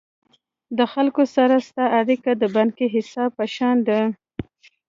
[0.77, 4.01] د خلکو سره ستا اړیکي د بانکي حساب په شان دي.